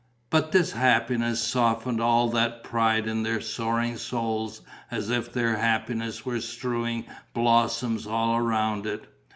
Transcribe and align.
But 0.31 0.51
this 0.51 0.71
happiness 0.71 1.39
softened 1.43 2.01
all 2.01 2.27
that 2.29 2.63
pride 2.63 3.05
in 3.07 3.21
their 3.21 3.39
soaring 3.39 3.97
souls, 3.97 4.61
as 4.89 5.11
if 5.11 5.31
their 5.31 5.57
happiness 5.57 6.25
were 6.25 6.41
strewing 6.41 7.05
blossoms 7.35 8.07
all 8.07 8.35
around 8.35 8.87
it. 8.87 9.03